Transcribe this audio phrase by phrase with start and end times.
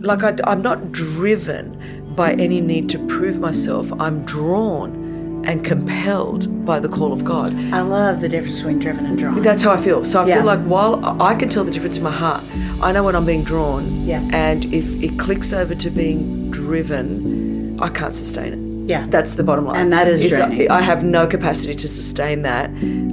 [0.00, 3.90] like I, I'm not driven by any need to prove myself.
[4.00, 7.54] I'm drawn and compelled by the call of God.
[7.72, 9.40] I love the difference between driven and drawn.
[9.42, 10.04] That's how I feel.
[10.04, 10.36] So I Yeah.
[10.36, 12.44] feel like while I can tell the difference in my heart,
[12.82, 14.04] I know when I'm being drawn.
[14.06, 14.22] Yeah.
[14.32, 18.88] And if it clicks over to being driven, I can't sustain it.
[18.88, 19.06] Yeah.
[19.08, 19.76] That's the bottom line.
[19.80, 20.70] And that is Is draining.
[20.70, 22.68] I have no capacity to sustain that.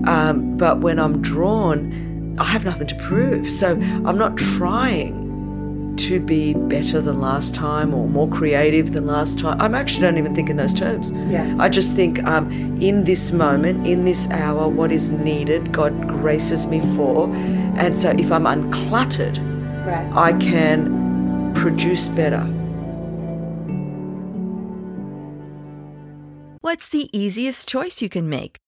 [0.05, 3.49] Um, but when I'm drawn, I have nothing to prove.
[3.49, 3.71] So
[4.05, 5.27] I'm not trying
[6.00, 9.59] to be better than last time or more creative than last time.
[9.59, 11.12] I actually don't even think in those terms.
[11.31, 11.55] Yeah.
[11.59, 16.68] I just think um, in this moment, in this hour, what is needed, God graces
[16.68, 17.30] me for.
[17.77, 19.38] And so if I'm uncluttered,
[19.88, 20.12] Right.
[20.13, 22.43] I can produce better.
[26.59, 28.57] What's the easiest choice you can make?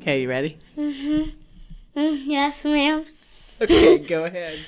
[0.00, 0.56] Okay, you ready?
[0.78, 1.32] Mhm.
[1.94, 3.04] Yes, ma'am.
[3.60, 4.58] Okay, go ahead.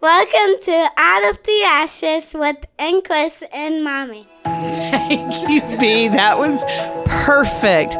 [0.00, 4.26] Welcome to Out of the Ashes with Inquis and Mommy.
[4.44, 6.08] Thank you, B.
[6.08, 6.64] That was
[7.06, 7.96] perfect.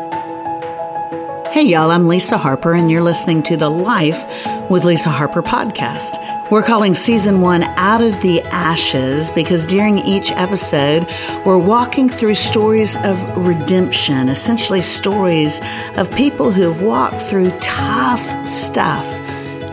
[1.54, 4.26] Hey, y'all, I'm Lisa Harper, and you're listening to the Life
[4.68, 6.50] with Lisa Harper podcast.
[6.50, 11.06] We're calling season one Out of the Ashes because during each episode,
[11.46, 15.60] we're walking through stories of redemption, essentially stories
[15.96, 19.06] of people who have walked through tough stuff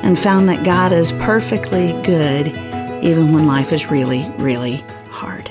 [0.03, 2.49] and found that God is perfectly good
[3.03, 5.50] even when life is really, really hard.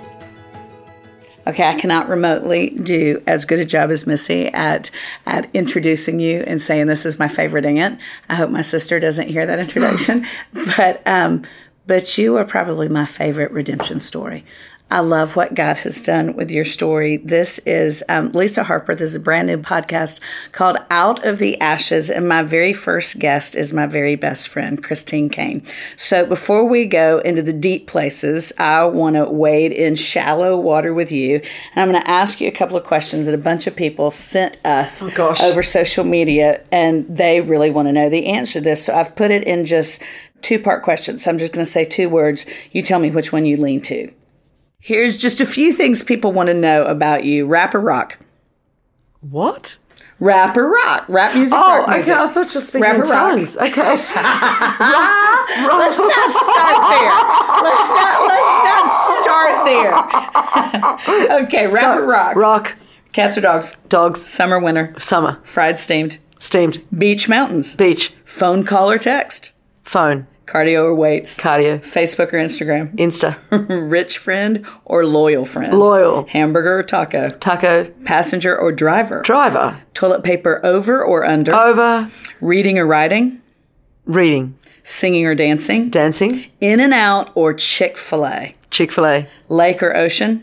[1.51, 4.89] Okay, I cannot remotely do as good a job as Missy at
[5.27, 7.99] at introducing you and saying this is my favorite aunt.
[8.29, 10.29] I hope my sister doesn't hear that introduction,
[10.77, 11.43] but um,
[11.89, 14.45] but you are probably my favorite redemption story.
[14.93, 17.19] I love what God has done with your story.
[17.19, 18.97] This is um, Lisa Harper.
[18.97, 20.21] This is a brand new podcast
[20.51, 22.11] called Out of the Ashes.
[22.11, 25.63] And my very first guest is my very best friend, Christine Caine.
[25.97, 30.93] So before we go into the deep places, I want to wade in shallow water
[30.93, 31.37] with you.
[31.37, 34.11] And I'm going to ask you a couple of questions that a bunch of people
[34.11, 36.65] sent us Oh, over social media.
[36.73, 38.85] And they really want to know the answer to this.
[38.87, 40.03] So I've put it in just
[40.43, 41.23] two part questions.
[41.23, 42.45] So I'm just going to say two words.
[42.73, 44.13] You tell me which one you lean to.
[44.81, 47.47] Here's just a few things people want to know about you.
[47.47, 48.19] Rapper rock?
[49.21, 49.77] What?
[50.19, 51.05] Rapper rock?
[51.09, 51.95] Rap music, Oh, rock okay.
[51.97, 52.15] music.
[52.15, 53.31] I thought you were speaking Rap in or rock?
[53.33, 53.57] tongues.
[53.57, 53.97] Okay.
[55.61, 57.13] Let's not start there.
[57.63, 58.85] Let's not let's not
[59.21, 61.43] start there.
[61.45, 62.37] okay, rap or rock?
[62.37, 62.77] Rock.
[63.13, 63.77] Cats or dogs?
[63.89, 64.23] Dogs.
[64.29, 65.41] Summer, winter, Summer.
[65.43, 66.83] fried, steamed, Steamed.
[66.97, 68.13] beach, mountains, Beach.
[68.25, 69.53] phone call or text,
[69.85, 70.27] Phone.
[70.51, 71.79] Cardio or weights, Cardio.
[71.81, 73.37] Facebook or Instagram, Insta.
[73.91, 76.27] rich friend or loyal friend, Loyal.
[76.29, 77.85] hamburger or taco, Taco.
[78.05, 79.77] passenger or driver, Driver.
[79.95, 82.11] toilet paper over or under, Over.
[82.41, 83.41] reading or writing,
[84.07, 84.57] Reading.
[84.83, 86.47] singing or dancing, Dancing.
[86.61, 89.27] in and out or Chick fil A, Chick fil A.
[89.49, 90.43] lake or ocean,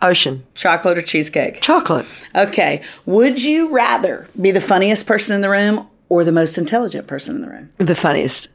[0.00, 0.44] Ocean.
[0.54, 1.60] chocolate or cheesecake.
[1.60, 2.06] Chocolate.
[2.34, 7.06] Okay, would you rather be the funniest person in the room or the most intelligent
[7.06, 7.70] person in the room?
[7.78, 8.48] The funniest.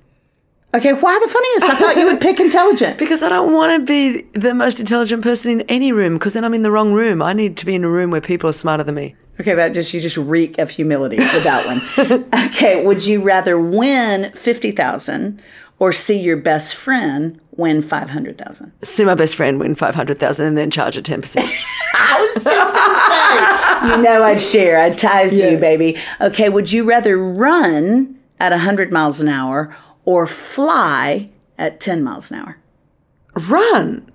[0.75, 1.65] Okay, why the funniest?
[1.65, 2.99] I thought you would pick intelligent.
[2.99, 6.45] Because I don't want to be the most intelligent person in any room because then
[6.45, 7.21] I'm in the wrong room.
[7.21, 9.15] I need to be in a room where people are smarter than me.
[9.39, 12.25] Okay, that just you just reek of humility with that one.
[12.47, 15.41] okay, would you rather win fifty thousand
[15.79, 18.71] or see your best friend win 500,000?
[18.83, 21.37] See my best friend win 500,000 and then charge her 10%.
[21.93, 23.95] I was just going to say.
[23.95, 24.81] You know I'd share.
[24.81, 25.97] I'd tithe you, baby.
[26.19, 29.73] Okay, would you rather run at 100 miles an hour
[30.09, 32.57] or fly at 10 miles an hour?
[33.35, 34.09] Run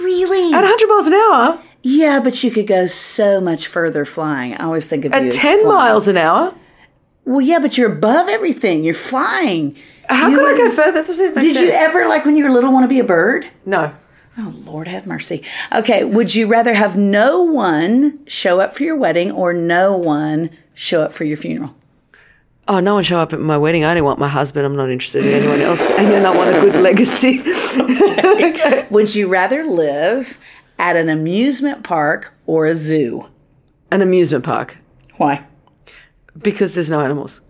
[0.00, 0.52] Really?
[0.52, 4.54] at 100 miles an hour Yeah, but you could go so much further flying.
[4.54, 5.68] I always think of you at as 10 flying.
[5.76, 6.54] miles an hour.
[7.24, 8.82] Well, yeah, but you're above everything.
[8.82, 9.76] You're flying.
[10.08, 10.92] How You could I go further?
[10.92, 13.04] That doesn't make Did you ever, like when you were little, want to be a
[13.04, 13.48] bird?
[13.64, 13.94] No.
[14.38, 15.44] Oh, Lord have mercy.
[15.72, 20.50] Okay, would you rather have no one show up for your wedding or no one
[20.74, 21.74] show up for your funeral?
[22.70, 23.84] Oh, no one show up at my wedding.
[23.84, 24.66] I only want my husband.
[24.66, 25.80] I'm not interested in anyone else.
[25.98, 27.40] And then I want a good legacy.
[28.90, 30.38] Would you rather live
[30.78, 33.26] at an amusement park or a zoo?
[33.90, 34.76] An amusement park
[35.16, 35.44] Why?
[36.40, 37.40] because there's no animals.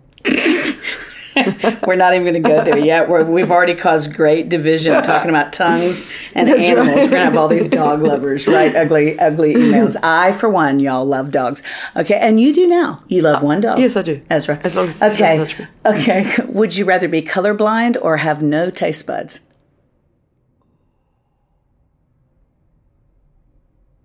[1.87, 3.09] We're not even going to go there yet.
[3.09, 6.87] We're, we've already caused great division talking about tongues and That's animals.
[6.87, 6.95] right.
[6.95, 8.75] We're going to have all these dog lovers, right?
[8.75, 9.95] Ugly, ugly emails.
[10.03, 11.63] I, for one, y'all love dogs.
[11.95, 13.03] Okay, and you do now.
[13.07, 13.79] You love one dog.
[13.79, 14.21] yes, I do.
[14.29, 14.59] Ezra.
[14.63, 15.45] As long as okay.
[15.85, 16.25] Okay.
[16.47, 19.41] Would you rather be colorblind or have no taste buds?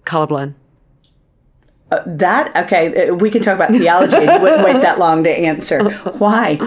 [0.04, 0.54] Colorblind.
[2.06, 3.08] That okay?
[3.08, 4.16] uh, We could talk about theology.
[4.16, 5.90] you wouldn't wait that long to answer.
[6.18, 6.58] Why?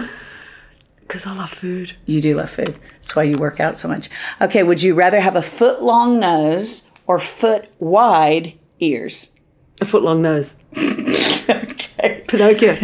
[1.08, 1.96] Because I love food.
[2.04, 2.78] You do love food.
[2.92, 4.10] That's why you work out so much.
[4.42, 4.62] Okay.
[4.62, 9.34] Would you rather have a foot long nose or foot wide ears?
[9.80, 10.56] A foot long nose.
[11.50, 12.22] Okay.
[12.28, 12.76] Pinocchio.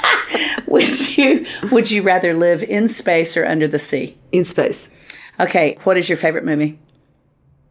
[0.66, 4.18] Would you Would you rather live in space or under the sea?
[4.32, 4.90] In space.
[5.38, 5.78] Okay.
[5.84, 6.80] What is your favorite movie?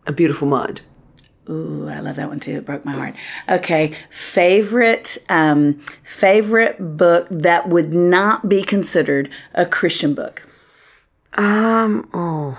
[0.07, 0.79] A beautiful mind.
[1.49, 2.57] Ooh, I love that one too.
[2.57, 3.15] It broke my heart.
[3.49, 10.43] Okay, favorite um, favorite book that would not be considered a Christian book
[11.33, 12.09] Um.
[12.13, 12.57] Oh,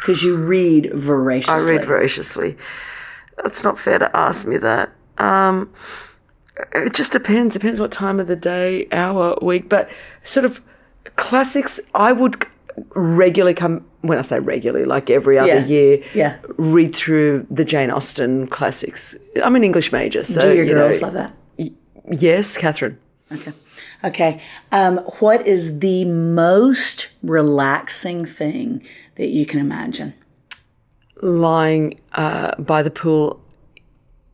[0.00, 1.74] because you read voraciously.
[1.74, 2.56] I read voraciously.
[3.44, 4.90] It's not fair to ask me that.
[5.16, 5.72] Um.
[6.74, 7.54] It just depends.
[7.54, 9.68] Depends what time of the day, hour, week.
[9.68, 9.88] But
[10.24, 10.60] sort of
[11.16, 11.78] classics.
[11.94, 12.44] I would
[12.94, 13.84] regularly come.
[14.02, 15.64] When I say regularly, like every other Yeah.
[15.66, 16.02] year.
[16.14, 16.36] Yeah.
[16.56, 19.16] Read through the Jane Austen classics.
[19.42, 21.34] I'm an English major, so Do your you girls know, love that?
[22.10, 22.96] Yes, Catherine.
[23.32, 23.52] Okay.
[24.04, 24.40] Okay.
[24.72, 28.82] Um, what is the most relaxing thing
[29.16, 30.14] that you can imagine?
[31.20, 33.40] lying uh, by the pool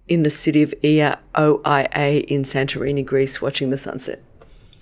[0.07, 4.23] in the city of Ia Oia in Santorini, Greece, watching the sunset.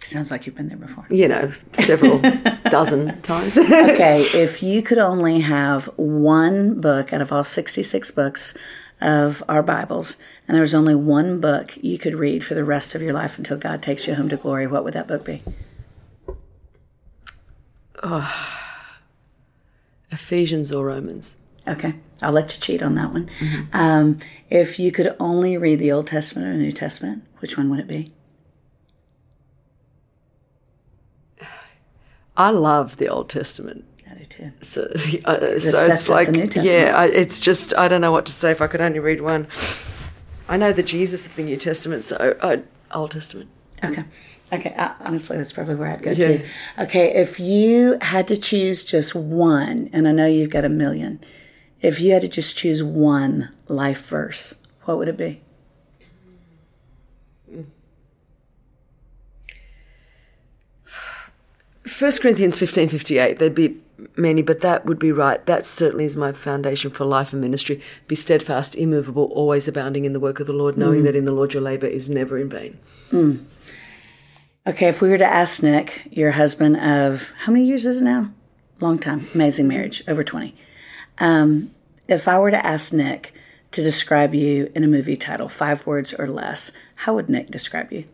[0.02, 1.06] Sounds like you've been there before.
[1.08, 2.20] You know, several
[2.70, 3.56] dozen times.
[3.56, 8.56] Okay, if you could only have one book out of all 66 books
[9.00, 12.94] of our Bibles, and there was only one book you could read for the rest
[12.94, 15.42] of your life until God takes you home to glory, what would that book be?
[20.10, 21.36] Ephesians or Romans.
[21.66, 23.30] Okay, I'll let you cheat on that one.
[23.72, 24.18] Um,
[24.50, 27.78] if you could only read the Old Testament or the New Testament, which one would
[27.78, 28.12] it be?
[32.36, 33.84] I love the Old Testament.
[34.10, 34.52] I do too.
[34.62, 34.82] So,
[35.24, 36.88] uh, so it's like, the New Testament.
[36.88, 39.20] yeah, I, it's just, I don't know what to say if I could only read
[39.20, 39.46] one.
[40.48, 42.58] I know the Jesus of the New Testament, so uh,
[42.92, 43.48] Old Testament.
[43.84, 44.04] Okay.
[44.52, 44.74] Okay.
[44.76, 46.38] Uh, honestly, that's probably where I'd go Yeah.
[46.38, 46.44] to.
[46.80, 47.14] Okay.
[47.14, 51.20] If you had to choose just one, and I know you've got a million,
[51.80, 55.40] if you had to just choose one life verse, what would it be?
[61.86, 63.38] First Corinthians fifteen fifty eight.
[63.38, 63.76] There'd be
[64.16, 65.44] many, but that would be right.
[65.46, 67.80] That certainly is my foundation for life and ministry.
[68.06, 71.32] Be steadfast, immovable, always abounding in the work of the Lord, knowing that in the
[71.32, 72.78] Lord your labour is never in vain.
[74.66, 74.88] Okay.
[74.88, 78.32] If we were to ask Nick, your husband of how many years is it now?
[78.80, 79.26] Long time.
[79.34, 80.02] Amazing marriage.
[80.08, 80.54] Over 20.
[81.18, 81.72] Um,
[82.08, 83.32] if I were to ask Nick
[83.72, 87.92] to describe you in a movie title, five words or less, how would Nick describe
[87.92, 88.04] you?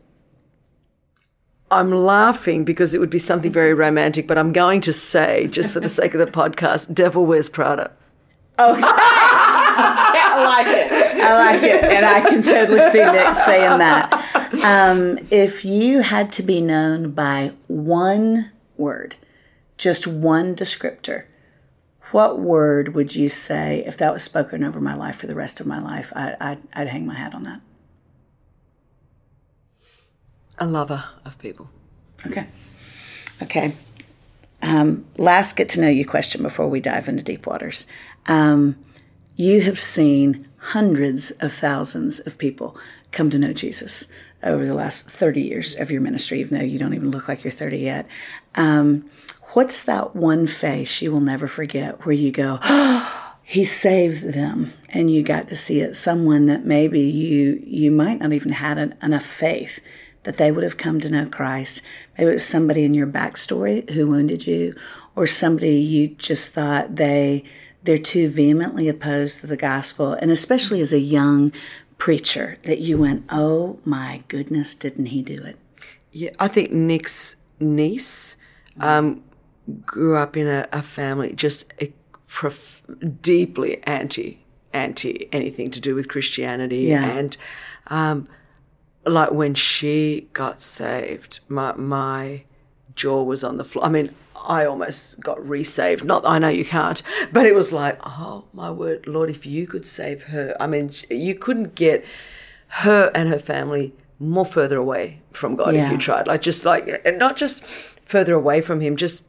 [1.70, 5.72] I'm laughing because it would be something very romantic, but I'm going to say, just
[5.72, 7.90] for the sake of the podcast, Devil Wears Prada.
[8.58, 10.92] I like it.
[11.22, 11.84] I like it.
[11.84, 14.12] And I can totally see Nick saying that.
[14.64, 19.16] Um, if you had to be known by one word,
[19.76, 21.26] just one descriptor,
[22.10, 25.60] what word would you say if that was spoken over my life for the rest
[25.60, 26.12] of my life?
[26.16, 27.60] I, I'd, I'd hang my hat on that.
[30.58, 31.68] A lover of people.
[32.26, 32.46] Okay.
[33.42, 33.72] Okay.
[34.60, 37.86] Um, last get to know you question before we dive into deep waters.
[38.26, 38.76] Um,
[39.36, 42.76] you have seen hundreds of thousands of people
[43.12, 44.08] come to know Jesus
[44.42, 47.44] over the last 30 years of your ministry, even though you don't even look like
[47.44, 48.06] you're 30 yet.
[48.56, 49.08] Um,
[49.52, 54.72] what's that one face you will never forget where you go, oh, he saved them
[54.90, 58.76] and you got to see it someone that maybe you you might not even had
[58.76, 59.80] an, enough faith
[60.24, 61.82] that they would have come to know Christ.
[62.16, 64.74] Maybe it was somebody in your backstory who wounded you,
[65.16, 67.44] or somebody you just thought they
[67.84, 71.52] they're too vehemently opposed to the gospel, and especially as a young
[71.96, 75.56] preacher that you went, oh my goodness, didn't he do it?
[76.12, 78.36] Yeah, I think Nick's niece
[78.80, 79.22] um,
[79.84, 81.92] grew up in a, a family just a,
[82.26, 82.82] prof-
[83.22, 84.40] deeply anti
[84.72, 87.04] anti anything to do with Christianity, Yeah.
[87.04, 87.36] and
[87.86, 88.28] um,
[89.06, 92.42] like when she got saved, my my
[92.94, 93.84] jaw was on the floor.
[93.84, 94.14] I mean,
[94.46, 96.04] I almost got resaved.
[96.04, 97.00] Not, I know you can't,
[97.32, 100.56] but it was like, oh my word, Lord, if you could save her.
[100.60, 102.04] I mean, you couldn't get
[102.68, 106.26] her and her family more further away from God if you tried.
[106.26, 107.64] Like just like, and not just
[108.04, 109.26] further away from Him, just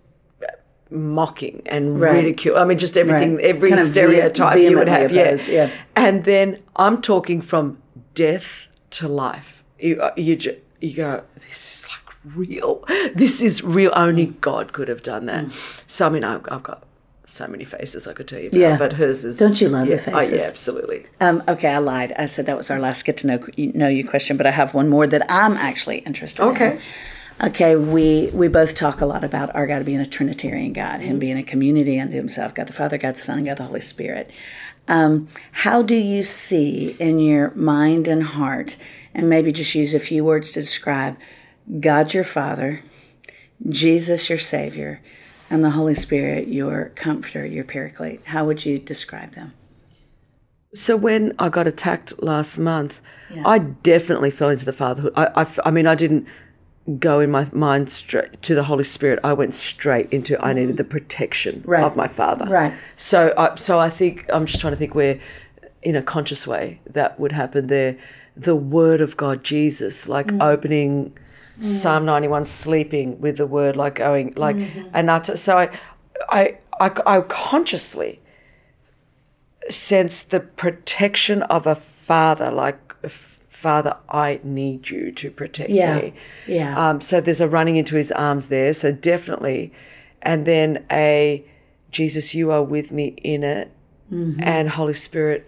[0.92, 2.14] mocking and Right.
[2.14, 2.58] ridicule.
[2.58, 3.46] I mean, just everything, Right.
[3.46, 5.12] every Kind stereotype you would have.
[5.12, 5.70] vehemently opposed, yeah.
[5.96, 7.78] And then I'm talking from
[8.16, 9.59] death to life.
[9.80, 10.38] You, uh, you,
[10.82, 12.84] you go, this is like real.
[13.16, 13.92] This is real.
[13.96, 14.42] Only Mm.
[14.42, 15.46] God could have done that.
[15.88, 16.84] So, I mean, I've, I've got
[17.26, 18.78] so many faces I could tell you about, Yeah.
[18.78, 19.38] but hers is.
[19.38, 21.06] Don't you love the yeah, Oh, yeah, absolutely.
[21.22, 22.12] Um, okay, I lied.
[22.18, 24.74] I said that was our last get to know know you question, but I have
[24.74, 26.50] one more that I'm actually interested in.
[26.50, 26.80] Okay.
[27.42, 31.20] Okay, we we both talk a lot about our God being a Trinitarian God, Him
[31.20, 33.80] being a community unto Himself, God the Father, God the Son, and God the Holy
[33.80, 34.30] Spirit.
[34.90, 38.76] Um, how do you see in your mind and heart,
[39.14, 41.18] and maybe just use a few words to describe
[41.80, 42.82] God your Father,
[43.68, 45.02] Jesus your Savior,
[45.50, 48.22] and the Holy Spirit your Comforter, your Paraclete?
[48.26, 49.54] How would you describe them?
[50.76, 53.00] So when I got attacked last month,
[53.46, 55.14] I definitely fell into the fatherhood.
[55.16, 56.28] I mean, I didn't
[57.00, 59.20] go in my mind straight to the Holy Spirit.
[59.24, 61.84] I went straight into I needed the protection Right.
[61.84, 62.46] of my father.
[62.46, 62.74] Right.
[62.96, 65.20] So, I, so I think I'm just trying to think where,
[65.84, 67.98] in a conscious way, that would happen there.
[68.42, 70.42] The Word of God, Jesus, like Mm.
[70.42, 71.18] opening
[71.62, 74.90] Psalm 91, sleeping with the Word, like going like Mm-hmm.
[74.94, 75.70] and I, so I,
[76.30, 78.20] I, I, I consciously
[79.70, 82.78] sense the protection of a father, like
[83.50, 86.14] Father, I need you to protect Yeah, me.
[86.48, 86.90] yeah.
[86.90, 88.74] Um, so there's a running into his arms there.
[88.74, 89.74] So definitely,
[90.22, 91.44] and then a
[91.92, 93.70] Jesus, you are with me in it,
[94.12, 94.42] Mm-hmm.
[94.42, 95.46] and Holy Spirit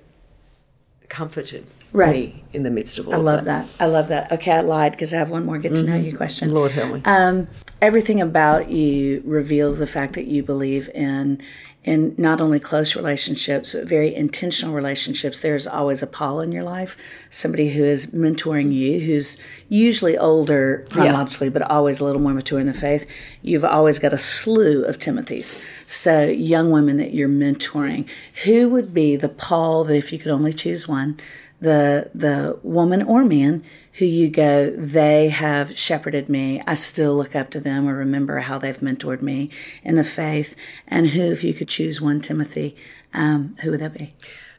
[1.10, 2.36] comforted Right.
[2.54, 3.12] in the midst of all.
[3.12, 3.18] That.
[3.18, 3.68] I of love that.
[3.68, 3.84] that.
[3.84, 4.32] I love that.
[4.32, 6.48] Okay, I lied because I have one more get to know you question.
[6.48, 6.58] Mm-hmm.
[6.58, 7.02] Lord help me.
[7.06, 7.48] Um,
[7.82, 11.42] everything about you reveals the fact that you believe in
[11.84, 15.40] in not only close relationships but very intentional relationships.
[15.40, 16.96] There's always a Paul in your life,
[17.30, 22.60] somebody who is mentoring you, who's usually older chronologically, but always a little more mature
[22.60, 23.10] in the faith.
[23.42, 28.08] You've always got a slew of Timothys, so young women that you're mentoring.
[28.46, 31.20] Who would be the Paul that if you could only choose one?
[31.62, 33.64] The the woman or man
[33.94, 38.40] who you go they have shepherded me i still look up to them or remember
[38.40, 39.50] how they've mentored me
[39.84, 40.56] in the faith
[40.88, 42.76] and who if you could choose one timothy
[43.14, 44.14] um, who would that be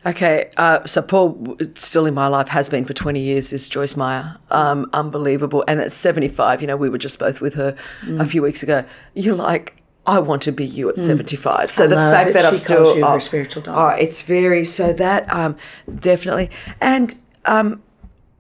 [0.04, 3.96] Okay, uh, so Paul, still in my life, has been for 20 years, is Joyce
[3.96, 4.36] Meyer.
[4.50, 5.62] Um, unbelievable.
[5.68, 8.20] And at 75, you know, we were just both with her Mm.
[8.20, 8.84] a few weeks ago.
[9.14, 11.70] You're like, I want to be you at 75.
[11.70, 12.96] So the love fact that I'm still.
[12.96, 13.94] you her oh, spiritual daughter.
[13.94, 15.56] Oh, it's very, so that, um,
[16.00, 16.50] definitely.
[16.80, 17.82] And, um,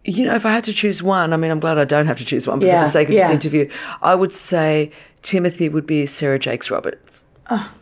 [0.04, 2.18] you know, if I had to choose one, I mean, I'm glad I don't have
[2.18, 3.28] to choose one, but for the sake of yeah.
[3.28, 4.90] this interview, I would say
[5.22, 7.24] Timothy would be Sarah Jakes Roberts.
[7.48, 7.72] Oh.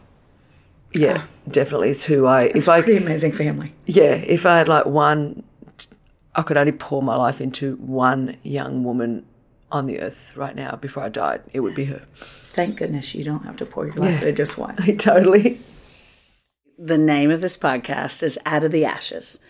[0.93, 2.45] Yeah, definitely is who I.
[2.55, 5.45] If I pretty amazing family yeah, if I had like one,
[6.35, 9.25] I could only pour my life into one young woman
[9.71, 12.03] on the earth right now before I died, it would be her.
[12.51, 15.61] Thank goodness you don't have to pour your life into just one totally.
[16.79, 19.41] the name of this podcast is Out of the Ashes.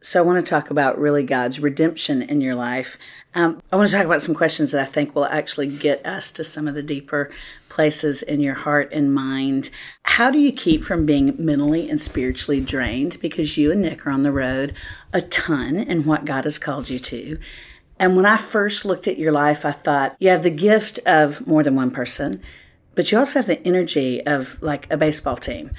[0.00, 2.98] So I want to talk about really God's redemption in your life.
[3.34, 6.30] Um, I want to talk about some questions that I think will actually get us
[6.32, 7.30] to some of the deeper
[7.70, 9.70] places in your heart and mind.
[10.02, 13.16] How do you keep from being mentally and spiritually drained?
[13.22, 14.74] Because you and Nick are on the road
[15.14, 17.38] a ton in what God has called you to.
[17.98, 21.46] And when I first looked at your life, I thought you have the gift of
[21.46, 22.42] more than one person,
[22.94, 25.70] but you also have the energy of like a baseball team.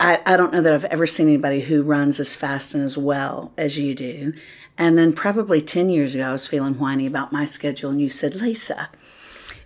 [0.00, 2.98] I, I don't know that I've ever seen anybody who runs as fast and as
[2.98, 4.32] well as you do.
[4.76, 8.08] And then probably 10 years ago, I was feeling whiny about my schedule, and you
[8.08, 8.90] said, Lisa,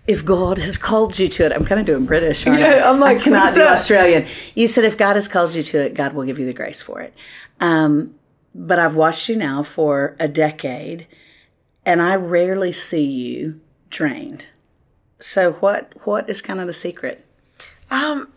[0.05, 2.77] if God has called you to it, I'm kind of doing British, aren't I?
[2.77, 3.61] Yeah, I'm like, I cannot do?
[3.61, 4.25] Australian.
[4.53, 6.81] You said, if God has called you to it, God will give you the grace
[6.81, 7.13] for it.
[7.59, 8.15] Um,
[8.53, 11.07] but I've watched you now for a decade,
[11.87, 14.47] and I rarely see you drained.
[15.19, 17.25] So, what what is kind of the secret?
[17.89, 18.27] Um,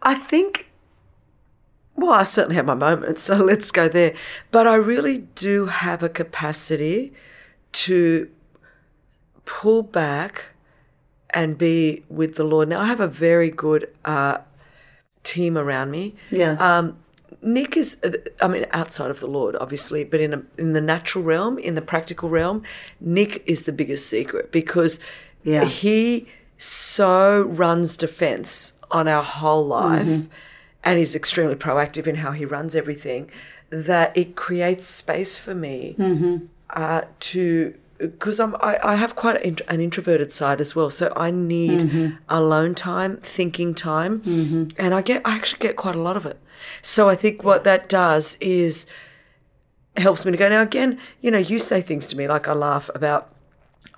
[0.00, 0.68] I think.
[1.96, 4.14] Well, I certainly have my moments, so let's go there.
[4.52, 7.12] But I really do have a capacity
[7.72, 8.30] to
[9.44, 10.46] pull back
[11.30, 12.68] and be with the Lord.
[12.68, 14.38] Now, I have a very good uh,
[15.24, 16.14] team around me.
[16.30, 16.52] Yeah.
[16.52, 16.96] Um,
[17.44, 17.98] Nick is,
[18.40, 21.74] I mean, outside of the Lord, obviously, but in a, in the natural realm, in
[21.74, 22.62] the practical realm,
[23.00, 24.98] Nick is the biggest secret because
[25.42, 25.64] Yeah.
[25.66, 26.26] he
[26.58, 30.22] so runs defense on our whole life
[30.82, 33.30] and is extremely proactive in how he runs everything
[33.70, 35.96] that it creates space for me
[36.70, 37.74] uh, to
[38.08, 42.16] because I'm I, I have quite an, introverted side as well, so I need mm-hmm.
[42.28, 44.68] alone time, thinking time, mm-hmm.
[44.78, 46.38] and I get I actually get quite a lot of it.
[46.82, 48.86] So I think what that does is
[49.96, 50.48] helps me to go.
[50.48, 53.32] Now again, you know, you say things to me like I laugh about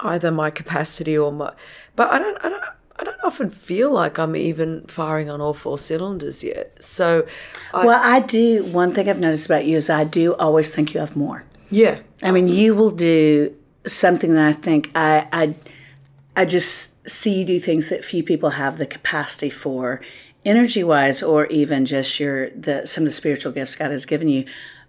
[0.00, 1.52] either my capacity or my,
[1.94, 2.64] but I don't I don't.
[2.98, 6.78] I don't often feel like I'm even firing on all four cylinders yet.
[6.80, 7.26] So,
[7.74, 8.64] I, well, I do.
[8.72, 11.44] One thing I've noticed about you is I do always think you have more.
[11.68, 13.54] yeah, I mean, you will do
[13.86, 15.54] something that I think I, I,
[16.36, 20.00] I just see you do things that few people have the capacity for,
[20.44, 24.28] energy wise, or even just your the some of the spiritual gifts God has given
[24.28, 24.44] you.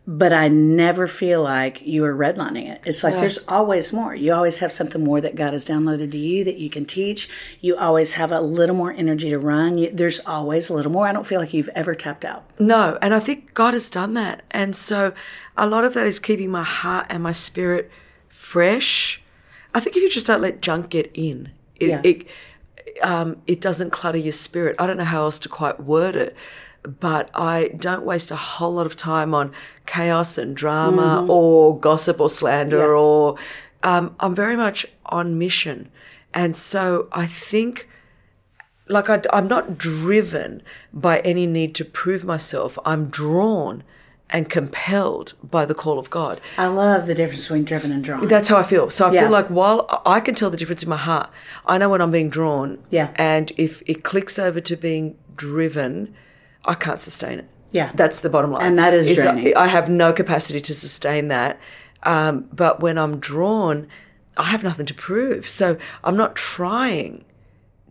[0.10, 2.80] But I never feel like you are redlining it.
[2.86, 4.16] It's like there's always more.
[4.16, 7.30] You always have something more that God has downloaded to you that you can teach.
[7.60, 9.78] You always have a little more energy to run.
[9.78, 11.10] You, there's always a little more.
[11.10, 12.46] I don't feel like you've ever tapped out.
[12.58, 14.44] No, and I think God has done that.
[14.50, 15.12] And so
[15.58, 17.92] a lot of that is keeping my heart and my spirit
[18.38, 19.22] fresh.
[19.74, 22.02] I think if you just don't let junk get in, it, Yeah.
[22.04, 22.28] it,
[23.02, 24.76] um, it doesn't clutter your spirit.
[24.80, 26.36] I don't know how else to quite word it,
[26.84, 29.52] but I don't waste a whole lot of time on
[29.86, 32.86] chaos and drama or gossip or slander Yeah.
[32.86, 33.36] or
[33.84, 35.90] um, I'm very much on mission.
[36.34, 37.88] And so I think
[38.88, 40.62] like I, am not driven
[40.94, 42.80] by any need to prove myself.
[42.86, 43.84] I'm drawn
[44.30, 46.42] and compelled by the call of God.
[46.58, 48.28] I love the difference between driven and drawn.
[48.28, 48.90] That's how I feel.
[48.90, 49.22] So I Yeah.
[49.22, 51.30] feel like while I can tell the difference in my heart,
[51.66, 52.80] I know when I'm being drawn.
[52.90, 53.12] Yeah.
[53.16, 56.14] And if it clicks over to being driven,
[56.66, 57.50] I can't sustain it.
[57.72, 57.92] Yeah.
[57.96, 58.64] That's the bottom line.
[58.66, 59.56] And that is draining.
[59.56, 61.58] I have no capacity to sustain that.
[62.04, 63.88] Um, but when I'm drawn,
[64.36, 65.50] I have nothing to prove.
[65.50, 67.24] So I'm not trying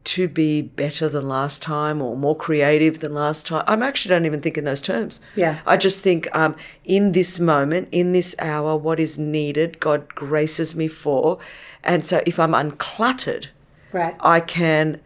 [0.06, 3.64] to be better than last time or more creative than last time.
[3.66, 5.20] I actually don't even think in those terms.
[5.34, 5.58] Yeah.
[5.66, 10.76] I just think um, in this moment, in this hour, what is needed, God graces
[10.76, 11.38] me for.
[11.82, 13.46] And so if I'm uncluttered,
[13.92, 14.14] right.
[14.20, 15.00] I can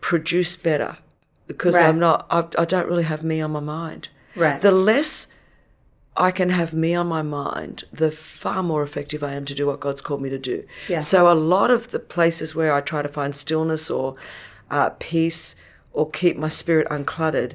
[0.00, 0.98] produce better
[1.48, 1.86] because Right.
[1.86, 4.08] I'm not, I, I don't really have me on my mind.
[4.36, 4.60] Right.
[4.60, 5.26] The less
[6.16, 9.66] I can have me on my mind, the far more effective I am to do
[9.66, 10.64] what God's called me to do.
[10.88, 11.00] Yeah.
[11.00, 14.16] So a lot of the places where I try to find stillness or
[14.70, 15.56] uh, peace
[15.92, 17.52] or keep my spirit uncluttered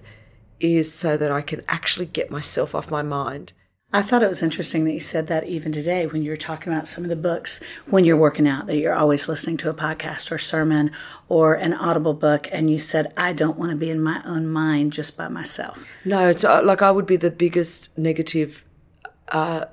[0.60, 3.54] is so that I can actually get myself off my mind.
[3.93, 6.71] I thought it was interesting that you said that even today when you were talking
[6.71, 9.73] about some of the books when you're working out, that you're always listening to a
[9.73, 10.91] podcast or sermon
[11.27, 14.47] or an audible book, and you said, I don't want to be in my own
[14.47, 15.86] mind just by myself.
[16.06, 18.63] No, it's uh, like I would be the biggest negative
[19.27, 19.65] uh,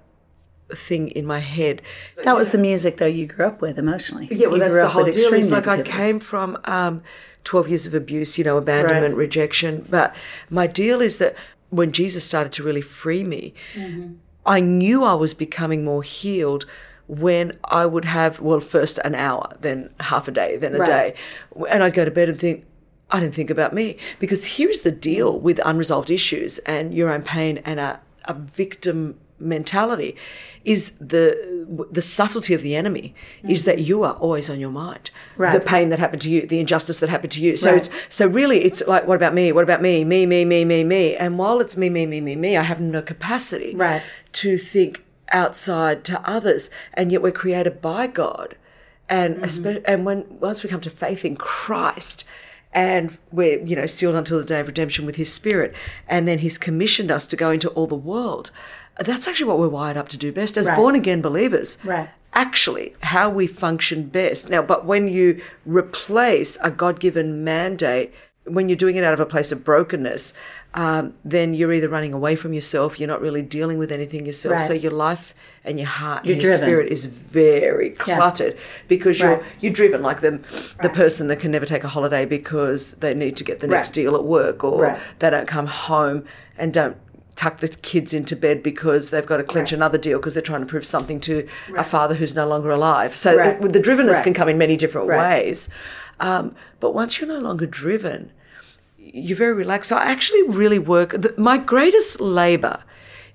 [0.75, 1.81] thing in my head.
[2.25, 4.27] That was the music, though, you grew up with emotionally.
[4.33, 5.33] Yeah, well, You that's the whole deal.
[5.33, 7.03] It's like I came from um,
[7.45, 9.17] 12 years of abuse, you know, abandonment, Right.
[9.19, 9.87] rejection.
[9.89, 10.15] But
[10.51, 11.37] my deal is that
[11.71, 14.15] when Jesus started to really free me, Mm-hmm.
[14.47, 16.65] I knew I was becoming more healed
[17.07, 20.87] when I would have, well, first an hour, then half a day, then a Right.
[20.87, 21.15] day.
[21.69, 22.65] And I'd go to bed and think,
[23.11, 23.99] I didn't think about me.
[24.19, 29.19] Because here's the deal with unresolved issues and your own pain and a, a victim
[29.41, 30.17] mentality
[30.65, 33.15] is the the subtlety of the enemy
[33.49, 35.43] is that you are always on your mind Mm-hmm.
[35.43, 35.53] Right.
[35.53, 37.79] the pain that happened to you the injustice that happened to you so Right.
[37.79, 40.83] it's so really it's like what about me what about me me me me me
[40.85, 44.03] me and while it's me me me me me i have no capacity Right.
[44.33, 48.57] to think outside to others and yet we're created by god
[49.09, 49.85] and Mm-hmm.
[49.87, 52.25] and when once we come to faith in christ
[52.73, 55.75] and we're you know sealed until the day of redemption with his spirit
[56.09, 58.51] and then he's commissioned us to go into all the world
[58.99, 60.77] that's actually what we're wired up to do best as Right.
[60.77, 62.09] born again believers Right.
[62.35, 68.13] actually how we function best now but when you replace a god-given mandate
[68.45, 70.33] when you're doing it out of a place of brokenness
[70.75, 74.53] um, then you're either running away from yourself you're not really dealing with anything yourself
[74.55, 74.61] Right.
[74.67, 75.35] so your life
[75.65, 76.69] and your heart You're and your driven.
[76.69, 78.57] spirit is very cluttered
[78.87, 79.43] because you're Right.
[79.61, 80.39] you're driven like the
[80.83, 83.89] the person that can never take a holiday because they need to get the next
[83.91, 83.95] Right.
[84.05, 84.99] deal at work or Right.
[85.19, 86.25] they don't come home
[86.57, 86.97] and don't
[87.39, 90.61] tuck the kids into bed because they've got to clinch another deal because they're trying
[90.61, 91.47] to prove something to
[91.77, 93.15] a father who's no longer alive.
[93.15, 93.63] So Right.
[93.63, 94.25] the, the drivenness Right.
[94.25, 95.45] can come in many different Right.
[95.45, 95.69] ways.
[96.19, 98.33] Um, but once you're no longer driven,
[98.99, 99.89] you're very relaxed.
[99.91, 101.11] So I actually really work.
[101.13, 102.81] The, my greatest labor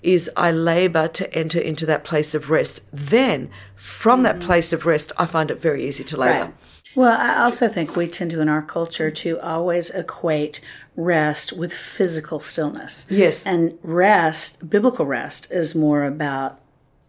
[0.02, 2.82] is I labor to enter into that place of rest.
[2.92, 6.40] Then, from that place of rest, I find it very easy to labor.
[6.42, 6.54] Right.
[6.96, 10.60] Well, I also think we tend to, in our culture, to always equate
[10.96, 13.08] rest with physical stillness.
[13.10, 13.46] Yes.
[13.46, 16.60] And rest, biblical rest, is more about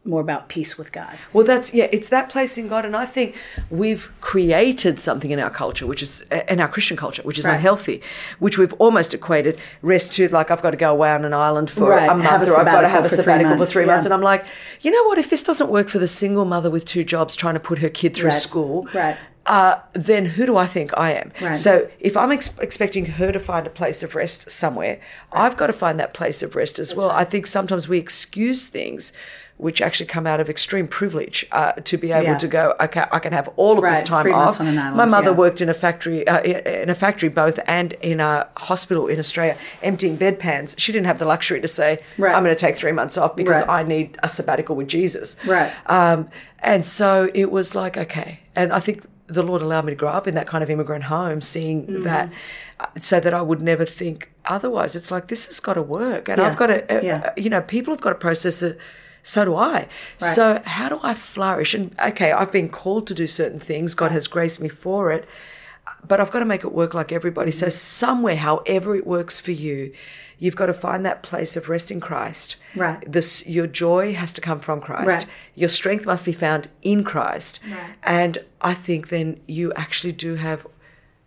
[0.06, 1.18] more about peace with God.
[1.32, 3.34] Well, that's yeah, it's that place in God, and I think
[3.70, 7.54] we've created something in our culture, which is in our Christian culture, which is Right.
[7.54, 8.02] unhealthy,
[8.38, 11.70] which we've almost equated rest to like I've got to go away on an island
[11.70, 13.88] for Right, a month, a or I've got to have a sabbatical for three for
[13.88, 14.08] months, yeah.
[14.08, 14.44] and I'm like,
[14.82, 15.18] you know what?
[15.18, 17.88] If this doesn't work for the single mother with two jobs trying to put her
[17.88, 19.16] kid through Right, school, right.
[19.46, 21.30] Uh, then who do I think I am?
[21.38, 21.54] Right.
[21.54, 25.00] So if I'm ex- expecting her to find a place of rest somewhere,
[25.32, 27.10] I've got to find that place of rest as well.
[27.10, 29.12] I think sometimes we excuse things
[29.56, 32.38] which actually come out of extreme privilege uh, to be able Yeah.
[32.38, 32.74] to go.
[32.80, 34.60] Okay, I can have all of Right, this time off.
[34.60, 35.36] island, My mother yeah.
[35.36, 39.56] worked in a factory, uh, in a factory both, and in a hospital in Australia,
[39.82, 40.74] emptying bedpans.
[40.76, 42.34] She didn't have the luxury to say, Right.
[42.34, 43.68] "I'm going to take three months off because Right.
[43.80, 45.70] I need a sabbatical with Jesus." Right.
[45.86, 48.40] Um, and so it was like, okay.
[48.56, 51.04] And I think the Lord allowed me to grow up in that kind of immigrant
[51.04, 52.02] home, seeing Mm-hmm.
[52.04, 52.28] that,
[52.80, 54.96] uh, so that I would never think otherwise.
[54.96, 56.28] It's like, this has got to work.
[56.28, 56.46] And Yeah.
[56.48, 57.22] I've got to, uh, Yeah.
[57.26, 58.78] uh, you know, people have got to process it.
[59.24, 59.88] So do I.
[60.18, 61.74] So how do I flourish?
[61.74, 63.94] And okay, I've been called to do certain things.
[63.94, 65.26] God has graced me for it
[66.06, 67.50] but I've got to make it work like everybody.
[67.50, 69.92] So somewhere, however it works for you,
[70.38, 72.56] you've got to find that place of rest in Christ.
[72.76, 73.00] Right.
[73.10, 75.06] This your joy has to come from Christ.
[75.06, 75.26] Right.
[75.54, 77.60] Your strength must be found in Christ.
[77.70, 77.94] Right.
[78.02, 80.66] And I think then you actually do have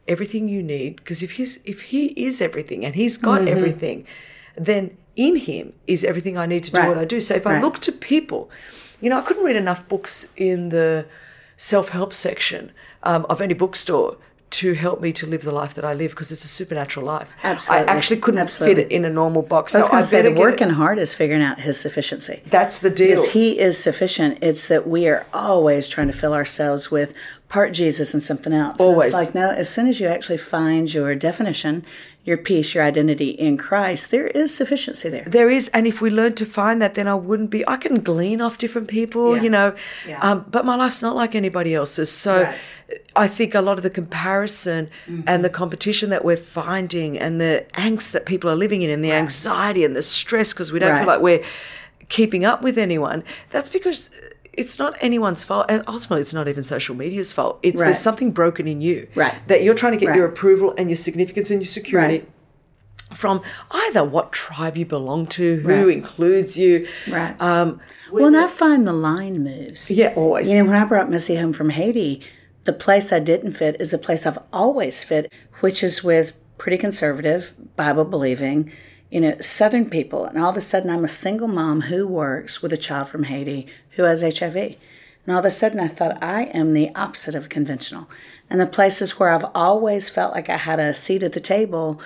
[0.08, 3.58] everything you need because if he's if he is everything and he's got Mm-hmm.
[3.58, 4.08] everything,
[4.56, 6.88] then in him is everything I need to do Right.
[6.88, 7.20] what I do.
[7.20, 8.50] So if I look to people,
[9.02, 11.06] you know, I couldn't read enough books in the
[11.58, 12.72] self help section
[13.04, 14.18] um, of any bookstore
[14.50, 17.30] to help me to live the life that I live because it's a supernatural life.
[17.44, 17.88] Absolutely.
[17.90, 18.76] I actually couldn't Absolutely.
[18.84, 19.76] fit it in a normal box.
[19.76, 22.42] I was so going to say the working hard is figuring out his sufficiency.
[22.46, 23.10] That's the deal.
[23.10, 24.40] Because he is sufficient.
[24.42, 27.14] It's that we are always trying to fill ourselves with
[27.50, 28.80] part Jesus and something else.
[28.80, 29.08] Always.
[29.08, 31.84] It's like, no, as soon as you actually find your definition,
[32.28, 35.24] your peace, your identity in Christ, there is sufficiency there.
[35.38, 37.60] There is, and if we learn to find that, then I wouldn't be.
[37.68, 39.44] I can glean off different people, Yeah.
[39.44, 39.74] you know,
[40.06, 40.20] Yeah.
[40.28, 42.12] um, but my life's not like anybody else's.
[42.12, 42.56] So Right.
[43.16, 44.90] I think a lot of the comparison
[45.26, 49.04] and the competition that we're finding, and the angst that people are living in, and
[49.08, 51.00] the anxiety and the stress because we don't Right.
[51.00, 51.44] feel like we're
[52.10, 53.24] keeping up with anyone.
[53.52, 54.10] That's because.
[54.58, 57.60] It's not anyone's fault, and ultimately, it's not even social media's fault.
[57.62, 57.88] It's Right.
[57.88, 59.36] there's something broken in you, Right.
[59.48, 60.18] That you're trying to get Right.
[60.18, 62.26] your approval and your significance and your security
[63.12, 63.18] Right.
[63.18, 65.90] from either what tribe you belong to, who Right.
[65.96, 66.88] includes you.
[67.10, 67.40] Right.
[67.40, 67.80] Um,
[68.12, 69.92] Well, and I find the line moves.
[69.92, 70.50] yeah, always.
[70.50, 72.22] You know, when I brought Missy home from Haiti,
[72.64, 76.78] the place I didn't fit is the place I've always fit, which is with pretty
[76.80, 78.72] conservative, Bible believing,
[79.12, 80.26] you know, Southern people.
[80.26, 83.24] And all of a sudden, I'm a single mom who works with a child from
[83.24, 84.56] Haiti who has HIV.
[84.56, 88.10] And all of a sudden, I thought I am the opposite of conventional.
[88.50, 92.02] And the places where I've always felt like I had a seat at the table,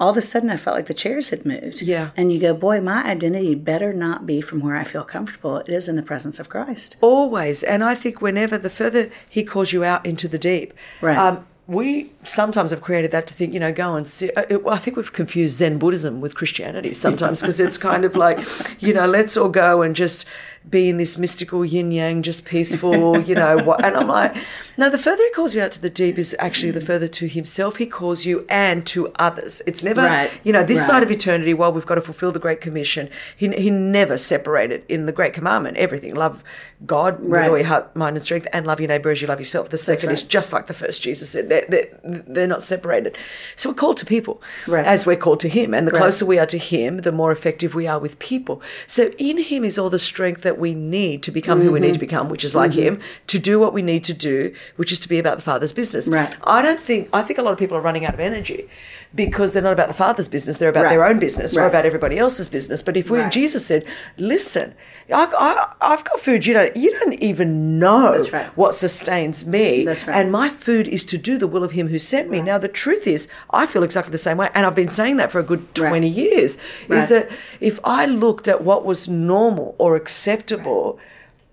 [0.00, 1.82] all of a sudden, I felt like the chairs had moved.
[1.82, 2.10] Yeah.
[2.16, 5.58] And you go, boy, my identity better not be from where I feel comfortable.
[5.58, 6.96] It is in the presence of Christ.
[7.00, 7.62] always.
[7.62, 11.16] And I think whenever the further he calls you out into the deep, Right.
[11.16, 14.36] um, we sometimes have created that to think, you know, go and sit.
[14.36, 18.16] Uh, I I think we've confused Zen Buddhism with Christianity sometimes because it's kind of
[18.16, 18.38] like,
[18.80, 20.26] you know, let's all go and just
[20.68, 23.56] be in this mystical yin yang, just peaceful, you know.
[23.64, 24.34] What, and I'm like,
[24.76, 27.26] no, the further he calls you out to the deep is actually the further to
[27.28, 29.62] himself he calls you and to others.
[29.66, 30.30] It's never, Right.
[30.42, 30.86] you know, this Right.
[30.86, 34.84] side of eternity, while we've got to fulfill the Great Commission, he, he never separated
[34.88, 36.14] in the Great Commandment everything.
[36.14, 36.42] Love
[36.86, 37.48] God with Right.
[37.50, 39.70] all your heart, mind, and strength, and love your neighbor as you love yourself.
[39.70, 40.14] The second right.
[40.14, 41.02] is just like the first.
[41.02, 43.16] Jesus said they're, they're, they're not separated.
[43.56, 45.72] So we're called to people as we're called to Him.
[45.74, 48.60] And the closer we are to Him, the more effective we are with people.
[48.86, 51.86] So in Him is all the strength that we need to become who we Mm-hmm.
[51.88, 54.92] need to become, which is like Him, to do what we need to do, which
[54.92, 56.08] is to be about the Father's business.
[56.08, 56.34] Right.
[56.44, 58.68] I don't think, I think a lot of people are running out of energy
[59.14, 60.90] because they're not about the Father's business, they're about Right.
[60.90, 62.82] their own business or about everybody else's business.
[62.82, 63.30] But if we, Right.
[63.32, 63.84] Jesus said,
[64.18, 64.74] listen,
[65.12, 68.46] I, I, I've got food you don't, you don't even know right.
[68.56, 69.86] what sustains me.
[69.86, 70.08] Right.
[70.08, 72.40] And my food is to do the will of him who sent me.
[72.40, 74.48] Now, the truth is, I feel exactly the same way.
[74.54, 75.88] And I've been saying that for a good Right.
[75.90, 76.58] 20 years.
[76.88, 76.98] Right.
[77.00, 79.94] Is that if I looked at what was normal or
[80.44, 80.98] acceptable,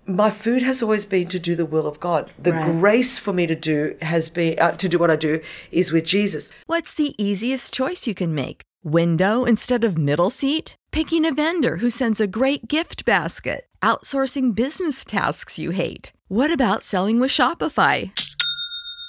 [0.06, 2.30] my food has always been to do the will of God.
[2.38, 2.80] The Right.
[2.80, 6.04] grace for me to do has been uh, to do what I do is with
[6.04, 6.50] Jesus.
[6.66, 8.62] What's the easiest choice you can make?
[8.84, 10.74] Window instead of middle seat?
[10.90, 13.66] Picking a vendor who sends a great gift basket?
[13.80, 16.12] Outsourcing business tasks you hate?
[16.28, 18.10] What about selling with Shopify?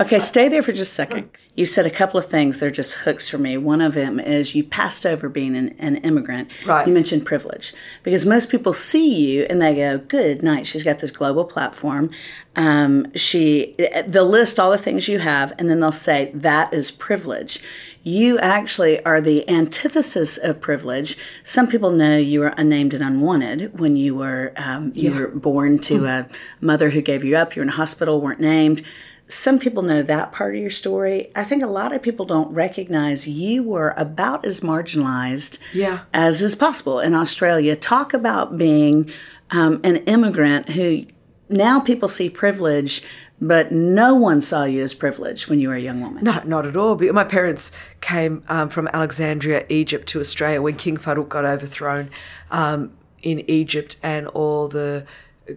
[0.00, 1.28] Okay, stay there for just a second.
[1.56, 2.60] You said a couple of things.
[2.60, 3.56] They're just hooks for me.
[3.56, 6.52] One of them is you passed over being an, an immigrant.
[6.64, 6.86] Right.
[6.86, 11.00] You mentioned privilege because most people see you and they go, "Good night." She's got
[11.00, 12.10] this global platform.
[12.54, 13.74] Um, she
[14.06, 17.60] they'll list all the things you have, and then they'll say that is privilege.
[18.04, 21.16] You actually are the antithesis of privilege.
[21.42, 25.80] Some people know you were unnamed and unwanted when you were um, you were born
[25.80, 26.28] to a
[26.60, 27.56] mother who gave you up.
[27.56, 28.84] You're in a hospital, weren't named
[29.28, 31.30] some people know that part of your story.
[31.36, 36.00] I think a lot of people don't recognize you were about as marginalized Yeah.
[36.14, 37.76] as is possible in Australia.
[37.76, 39.10] Talk about being
[39.50, 41.04] um, an immigrant who
[41.50, 43.02] now people see privilege,
[43.40, 46.24] but no one saw you as privileged when you were a young woman.
[46.24, 46.94] No, not at all.
[46.96, 52.10] But My parents came um, from Alexandria, Egypt, to Australia when King Farouk got overthrown
[52.50, 55.04] um, in Egypt, and all the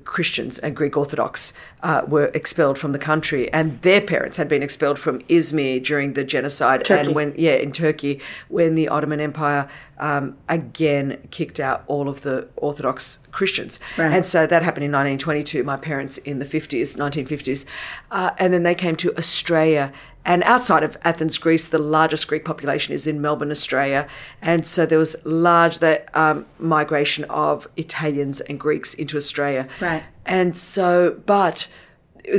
[0.03, 4.63] Christians and Greek Orthodox uh, were expelled from the country, and their parents had been
[4.63, 7.07] expelled from Izmir during the genocide, Turkey.
[7.07, 9.67] and when yeah in Turkey when the Ottoman Empire
[9.99, 14.11] um, again kicked out all of the Orthodox Christians, Right.
[14.13, 15.63] and so that happened in 1922.
[15.63, 17.65] My parents in the 50s, 1950s,
[18.11, 19.91] uh, and then they came to Australia.
[20.23, 24.07] And outside of Athens, Greece, the largest Greek population is in Melbourne, Australia,
[24.41, 29.67] and so there was large that um, migration of Italians and Greeks into Australia.
[29.79, 30.03] Right.
[30.25, 31.67] And so, but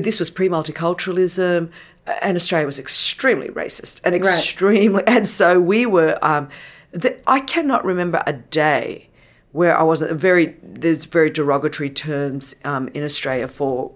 [0.01, 1.71] this was pre-multiculturalism,
[2.07, 6.19] and Australia was extremely racist and extremely, and so we were.
[6.23, 6.49] Um,
[6.93, 9.09] the, I cannot remember a day
[9.53, 10.57] where I wasn't very.
[10.63, 13.93] There's very derogatory terms um, in Australia for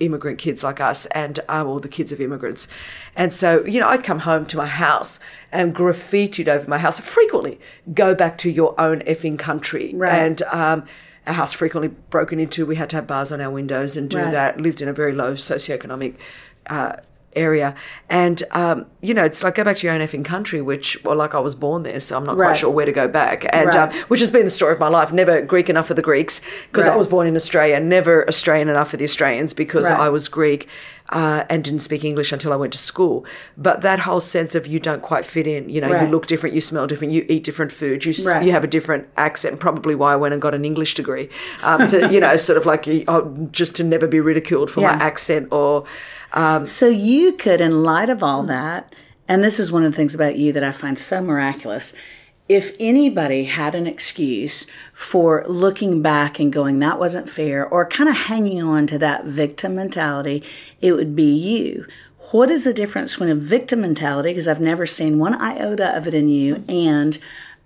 [0.00, 2.68] immigrant kids like us and um, all the kids of immigrants.
[3.16, 5.20] And so, you know, I'd come home to my house
[5.52, 7.60] and graffitied over my house frequently.
[7.94, 9.92] Go back to your own effing country.
[9.94, 10.14] Right.
[10.14, 10.84] And um,
[11.26, 12.64] our house frequently broken into.
[12.64, 14.30] We had to have bars on our windows and do Right.
[14.30, 14.60] that.
[14.60, 16.14] Lived in a very low socioeconomic
[16.68, 16.96] uh,
[17.36, 17.74] area.
[18.08, 21.14] And, um, you know, it's like go back to your own effing country, which, well,
[21.16, 22.46] like I was born there, so I'm not Right.
[22.48, 23.46] quite sure where to go back.
[23.52, 23.76] And Right.
[23.76, 25.12] um, which has been the story of my life.
[25.12, 26.40] Never Greek enough for the Greeks
[26.72, 27.78] because I was born in Australia.
[27.80, 29.98] Never Australian enough for the Australians because Right.
[30.00, 30.66] I was Greek
[31.10, 33.24] uh, and didn't speak English until I went to school.
[33.56, 36.02] But that whole sense of you don't quite fit in, you know, Right.
[36.02, 38.42] you look different, you smell different, you eat different food, you Right.
[38.42, 39.58] you have a different accent.
[39.58, 41.30] Probably why I went and got an English degree,
[41.62, 44.96] um, to you know, sort of like oh, just to never be ridiculed for Yeah.
[44.96, 45.84] my accent or.
[46.32, 48.94] Um, So you could, in light of all that,
[49.26, 51.94] and this is one of the things about you that I find so miraculous.
[52.48, 58.08] If anybody had an excuse for looking back and going, that wasn't fair, or kind
[58.08, 60.42] of hanging on to that victim mentality,
[60.80, 61.86] it would be you.
[62.30, 66.06] What is the difference between a victim mentality, because I've never seen one iota of
[66.06, 67.18] it in you, and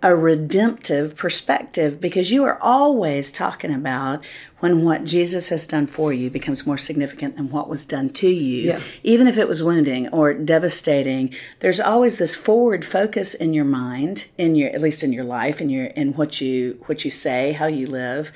[0.03, 2.01] a redemptive perspective?
[2.01, 4.25] Because you are always talking about
[4.61, 8.29] when what Jesus has done for you becomes more significant than what was done to
[8.29, 8.81] you Yeah.
[9.03, 14.27] even if it was wounding or devastating there's always this forward focus in your mind
[14.39, 17.53] in your at least in your life in your in what you what you say
[17.53, 18.31] how you live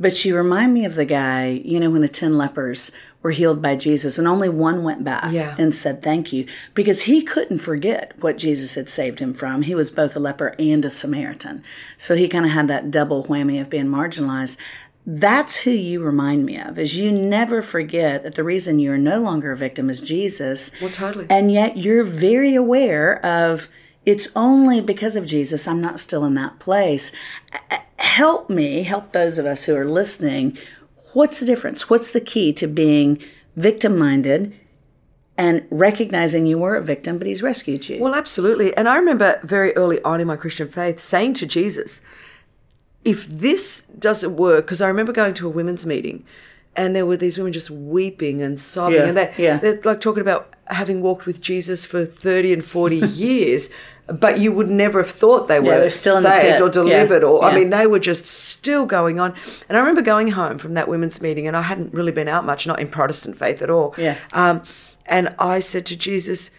[0.00, 2.90] but you remind me of the guy you know when the 10 lepers
[3.22, 5.54] were healed by Jesus and only one went back Yeah.
[5.58, 6.46] and said thank you.
[6.74, 9.60] Because he couldn't forget what Jesus had saved him from.
[9.62, 11.62] He was both a leper and a Samaritan.
[11.98, 14.56] So he kind of had that double whammy of being marginalized.
[15.06, 19.18] That's who you remind me of is you never forget that the reason you're no
[19.20, 20.72] longer a victim is jesus.
[20.80, 21.26] Well, totally.
[21.28, 23.68] and yet you're very aware of
[24.10, 27.12] it's only because of jesus i'm not still in that place
[27.98, 30.56] help me help those of us who are listening
[31.12, 33.22] what's the difference what's the key to being
[33.56, 34.52] victim minded
[35.40, 37.98] and recognizing you were a victim, but he's rescued you.
[37.98, 38.76] Well, absolutely.
[38.76, 42.02] And I remember very early on in my Christian faith saying to Jesus,
[43.06, 46.26] if this doesn't work, because I remember going to a women's meeting
[46.76, 48.98] and there were these women just weeping and sobbing.
[48.98, 49.56] Yeah, and they, yeah.
[49.56, 53.70] they're like talking about having walked with Jesus for 30 and 40 years.
[54.12, 57.44] But you would never have thought they were they're still saved or delivered, Yeah, or
[57.44, 57.58] I yeah.
[57.58, 59.34] mean, they were just still going on.
[59.68, 62.44] And I remember going home from that women's meeting, and I hadn't really been out
[62.44, 63.94] much, not in Protestant faith at all.
[63.96, 64.16] Yeah.
[64.32, 64.62] Um,
[65.06, 66.50] and I said to Jesus,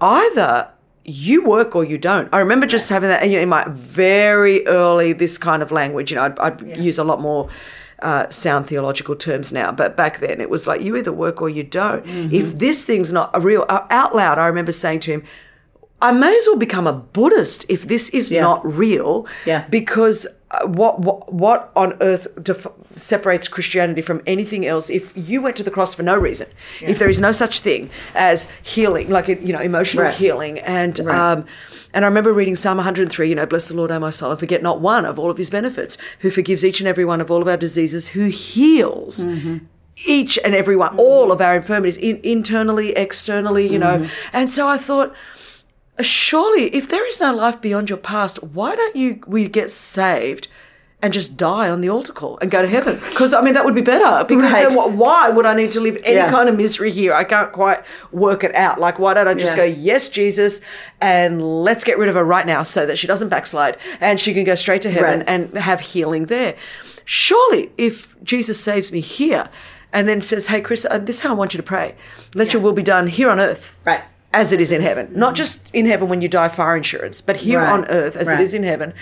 [0.00, 0.68] either
[1.04, 2.28] you work or you don't.
[2.32, 6.10] I remember just having that you know, in my very early this kind of language.
[6.10, 7.48] You know, I'd, I'd use a lot more
[8.00, 11.48] uh, sound theological terms now, but back then it was like you either work or
[11.48, 12.04] you don't.
[12.04, 12.34] Mm-hmm.
[12.34, 15.24] If this thing's not a real uh, out loud, I remember saying to him.
[16.00, 18.42] I may as well become a Buddhist if this is Yeah.
[18.42, 19.26] not real.
[19.46, 19.64] Yeah.
[19.68, 24.90] Because uh, what what what on earth def- separates Christianity from anything else?
[24.90, 26.46] If you went to the cross for no reason,
[26.80, 30.14] if there is no such thing as healing, like you know, emotional Right.
[30.14, 31.18] healing, and Right.
[31.32, 31.44] um,
[31.92, 33.28] and I remember reading Psalm 103.
[33.28, 35.36] You know, bless the Lord, O my soul, and forget not one of all of
[35.36, 39.24] His benefits, who forgives each and every one of all of our diseases, who heals
[40.06, 44.06] each and every one, all of our infirmities, in, internally, externally, you know.
[44.32, 45.12] And so I thought,
[46.04, 50.48] surely, if there is no life beyond your past, why don't you we get saved
[51.00, 52.98] and just die on the altar call and go to heaven?
[53.10, 54.24] Because I mean, that would be better.
[54.24, 54.66] Because Right.
[54.68, 56.30] then what, why would I need to live any Yeah.
[56.30, 57.14] kind of misery here?
[57.14, 57.82] I can't quite
[58.12, 58.80] work it out.
[58.80, 59.64] Like, why don't I just Yeah.
[59.66, 60.60] go, yes, Jesus,
[61.00, 64.34] and let's get rid of her right now so that she doesn't backslide and she
[64.34, 65.28] can go straight to heaven Right.
[65.28, 66.54] and have healing there.
[67.04, 69.48] Surely, if Jesus saves me here
[69.92, 71.94] and then says, hey, Chris, uh, this is how I want you to pray.
[72.34, 73.76] Let your will be done here on earth.
[73.84, 74.02] Right.
[74.34, 75.10] As it is in heaven.
[75.14, 77.72] Not just in heaven when you die fire insurance, but here Right.
[77.72, 78.38] on earth as Right.
[78.38, 78.92] it is in heaven.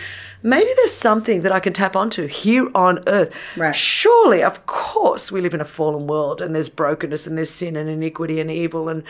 [0.43, 3.35] Maybe there's something that I can tap onto here on earth.
[3.57, 3.75] Right.
[3.75, 7.75] Surely, of course, we live in a fallen world and there's brokenness and there's sin
[7.75, 9.03] and iniquity and evil and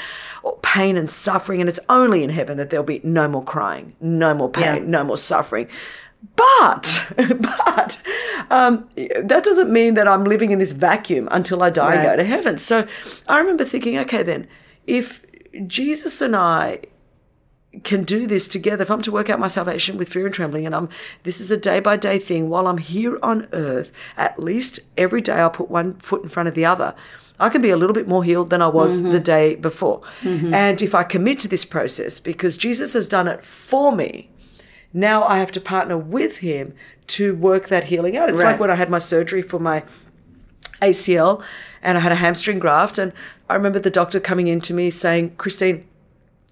[0.63, 1.61] pain and suffering.
[1.61, 4.83] And it's only in heaven that there'll be no more crying, no more pain, Yeah.
[4.87, 5.69] no more suffering.
[6.35, 8.01] But, but
[8.51, 8.89] um,
[9.23, 12.25] that doesn't mean that I'm living in this vacuum until I die and go to
[12.25, 12.57] heaven.
[12.57, 12.87] So
[13.29, 14.47] I remember thinking, okay, then,
[14.87, 15.26] if
[15.67, 16.81] Jesus and I
[17.85, 20.67] can do this together, if I'm to work out my salvation with fear and trembling,
[20.67, 20.89] and I'm
[21.25, 25.21] this is a day by day thing while I'm here on earth, at least every
[25.21, 26.95] day I'll put one foot in front of the other.
[27.39, 29.13] I can be a little bit more healed than I was mm-hmm.
[29.13, 30.01] the day before.
[30.23, 30.55] Mm-hmm.
[30.55, 34.31] And if I commit to this process, because Jesus has done it for me,
[34.95, 36.73] now I have to partner with him
[37.09, 38.31] to work that healing out.
[38.31, 38.53] It's Right.
[38.53, 39.85] like when I had my surgery for my
[40.83, 41.43] ACL
[41.83, 42.99] and I had a hamstring graft.
[42.99, 43.13] And
[43.49, 45.87] I remember the doctor coming in to me saying, Christine,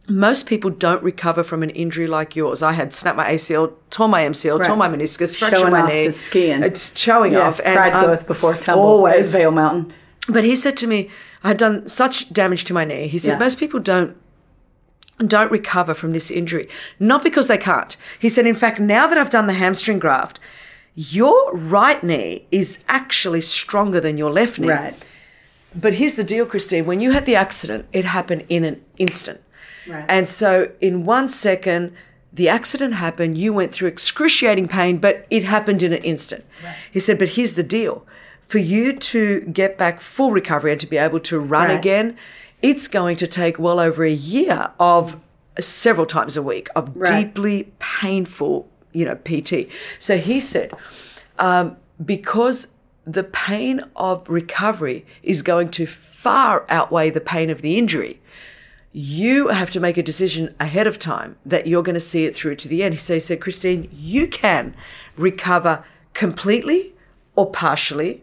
[0.09, 2.63] most people don't recover from an injury like yours.
[2.63, 5.89] I had snapped my ACL, tore my MCL, tore my meniscus, fractured Showing my off
[5.89, 6.03] knee.
[6.03, 6.63] to skiing.
[6.63, 7.57] It's showing Yeah, off.
[7.59, 8.85] pride um, goeth before tumble.
[8.85, 9.33] Always.
[9.33, 9.93] Vail Mountain.
[10.29, 11.11] But he said to me,
[11.43, 13.09] I had done such damage to my knee.
[13.09, 13.39] He said, Yeah.
[13.39, 14.17] most people don't
[15.27, 16.69] don't recover from this injury.
[16.99, 17.97] Not because they can't.
[18.19, 20.41] He said, in fact, now that I've done the hamstring graft,
[20.95, 24.69] your right knee is actually stronger than your left knee.
[24.69, 24.95] Right.
[25.75, 26.87] But here's the deal, Christine.
[26.87, 29.41] When you had the accident, it happened in an instant.
[29.89, 30.05] Right.
[30.09, 31.93] And so in one second,
[32.33, 36.45] the accident happened, you went through excruciating pain, but it happened in an instant.
[36.65, 36.75] Right.
[36.93, 38.07] He said, but here's the deal.
[38.49, 41.79] For you to get back full recovery and to be able to run Right.
[41.79, 42.17] again,
[42.63, 45.17] it's going to take well over a year of
[45.61, 47.27] several times a week of Right.
[47.27, 49.69] deeply painful, you know, PT.
[49.99, 50.73] So he said,
[51.39, 52.73] um, because
[53.07, 58.21] the pain of recovery is going to far outweigh the pain of the injury,
[58.93, 62.35] you have to make a decision ahead of time that you're going to see it
[62.35, 62.99] through to the end.
[63.01, 64.75] So he said, Christine, you can
[65.17, 66.95] recover completely
[67.35, 68.23] or partially,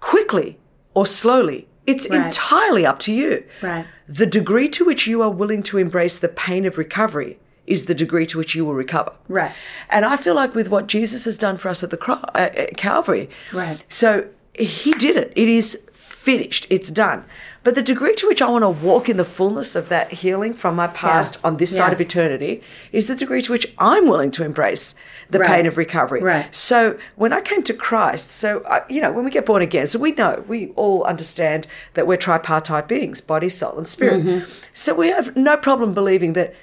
[0.00, 0.58] quickly
[0.94, 1.66] or slowly.
[1.86, 2.26] It's Right.
[2.26, 3.44] entirely up to you.
[3.62, 3.86] Right.
[4.08, 7.94] The degree to which you are willing to embrace the pain of recovery is the
[7.94, 9.12] degree to which you will recover.
[9.28, 9.52] Right.
[9.90, 12.50] And I feel like with what Jesus has done for us at the cro- uh,
[12.54, 13.84] at Calvary, Right.
[13.88, 15.32] So he did it.
[15.36, 16.66] It is finished.
[16.70, 17.24] It's done.
[17.62, 20.54] But the degree to which I want to walk in the fullness of that healing
[20.54, 21.40] from my past Yeah.
[21.48, 21.78] on this Yeah.
[21.78, 22.62] side of eternity
[22.92, 24.94] is the degree to which I'm willing to embrace
[25.30, 25.48] the Right.
[25.48, 26.20] pain of recovery.
[26.22, 26.46] Right.
[26.54, 29.88] So when I came to Christ, so I, you know, when we get born again,
[29.88, 34.24] so we know, we all understand that we're tripartite beings, body, soul, and spirit.
[34.24, 34.44] Mm-hmm.
[34.72, 36.54] So we have no problem believing that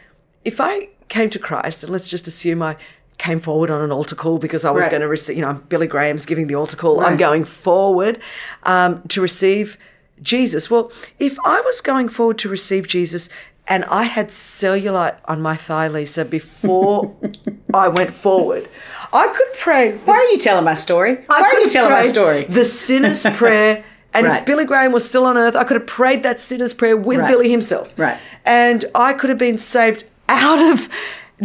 [0.45, 2.75] if I came to Christ, and let's just assume I
[3.19, 4.91] came forward on an altar call because I was Right.
[4.91, 6.99] going to receive, you know, Billy Graham's giving the altar call.
[7.01, 8.19] I'm going forward
[8.63, 9.77] um, to receive
[10.21, 10.71] Jesus.
[10.71, 13.29] Well, if I was going forward to receive Jesus
[13.67, 17.15] and I had cellulite on my thigh, Lisa, before
[17.73, 18.67] I went forward,
[19.13, 19.95] I could pray.
[20.05, 21.15] Why are you telling my story?
[21.27, 22.45] Why are you telling my story?
[22.45, 23.83] The sinner's prayer
[24.15, 24.39] And Right.
[24.39, 27.19] if Billy Graham was still on earth, I could have prayed that sinner's prayer with
[27.19, 27.29] Right.
[27.31, 27.93] Billy himself.
[27.97, 28.17] Right.
[28.45, 30.03] And I could have been saved
[30.33, 30.89] out of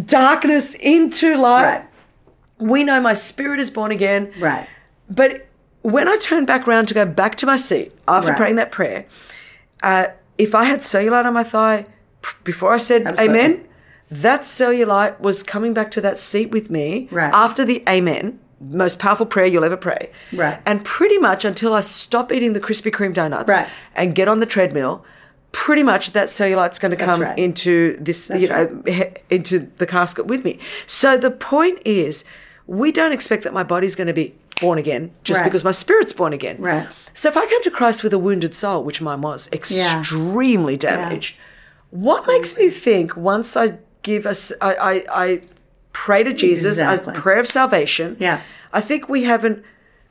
[0.06, 1.62] darkness into light.
[1.64, 1.84] Right.
[2.58, 4.32] We know my spirit is born again.
[4.38, 4.66] Right.
[5.08, 5.46] But
[5.82, 8.36] when I turned back around to go back to my seat after Right.
[8.38, 9.06] praying that prayer,
[9.82, 11.86] uh, if I had cellulite on my thigh
[12.44, 13.38] before I said Absolutely.
[13.40, 13.64] amen,
[14.10, 17.32] that cellulite was coming back to that seat with me Right.
[17.32, 20.10] after the amen, most powerful prayer you'll ever pray.
[20.32, 20.58] Right.
[20.66, 23.68] And pretty much until I stop eating the Krispy Kreme donuts Right.
[23.94, 25.04] and get on the treadmill,
[25.52, 27.38] pretty much that cellulite's going to come right.
[27.38, 30.58] into this, That's you know, he- into the casket with me.
[30.86, 32.24] So the point is,
[32.66, 35.44] we don't expect that my body's going to be born again just Right.
[35.44, 36.56] because my spirit's born again.
[36.58, 36.86] Right.
[37.14, 40.00] So if I come to Christ with a wounded soul, which mine was Yeah.
[40.00, 41.36] extremely damaged,
[41.90, 45.40] what makes me think once I give us, I, I, I
[45.92, 47.14] pray to Jesus, Exactly.
[47.14, 48.16] a prayer of salvation.
[48.20, 48.40] Yeah.
[48.72, 49.64] I think we haven't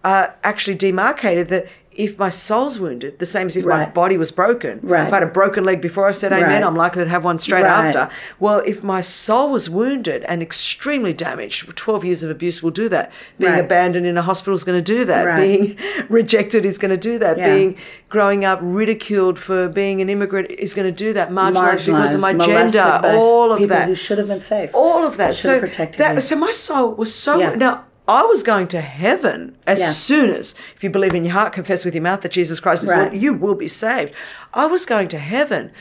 [0.03, 1.67] uh, actually demarcated that
[1.97, 4.79] if my soul's wounded, the same as if my body was broken.
[4.83, 5.07] Right.
[5.07, 6.63] If I had a broken leg before I said amen, Right.
[6.63, 7.95] I'm likely to have one straight Right.
[7.95, 8.09] after.
[8.39, 12.87] Well, if my soul was wounded and extremely damaged, 12 years of abuse will do
[12.89, 13.11] that.
[13.39, 13.59] Being Right.
[13.65, 15.25] abandoned in a hospital is going to do that.
[15.25, 15.37] Right.
[15.39, 15.77] Being
[16.09, 17.37] rejected is going to do that.
[17.39, 17.53] Yeah.
[17.55, 17.75] Being
[18.09, 21.31] growing up ridiculed for being an immigrant is going to do that.
[21.31, 24.69] Marginalized, because of my gender, all of people that who should have been safe.
[24.75, 25.35] all of that.
[25.35, 27.55] Should So have protected that, so my soul was so Yeah.
[27.55, 27.83] now.
[28.07, 29.89] I was going to heaven as Yeah.
[29.89, 32.83] soon as, if you believe in your heart, confess with your mouth that Jesus Christ
[32.83, 33.11] is Right.
[33.11, 34.13] Lord, you will be saved.
[34.53, 35.71] I was going to heaven,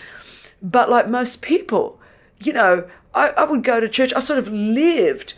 [0.60, 2.00] but like most people,
[2.40, 4.12] you know, I, I would go to church.
[4.14, 5.34] I sort of lived